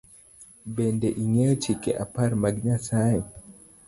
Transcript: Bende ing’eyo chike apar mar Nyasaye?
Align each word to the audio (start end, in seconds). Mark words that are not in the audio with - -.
Bende 0.75 1.07
ing’eyo 1.21 1.53
chike 1.63 1.91
apar 2.03 2.31
mar 2.41 2.53
Nyasaye? 2.65 3.21